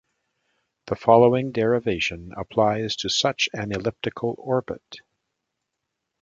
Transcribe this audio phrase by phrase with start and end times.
[0.87, 4.97] The following derivation applies to such an elliptical orbit.